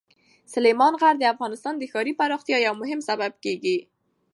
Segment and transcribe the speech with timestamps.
[0.53, 3.77] سلیمان غر د افغانستان د ښاري پراختیا یو مهم سبب کېږي.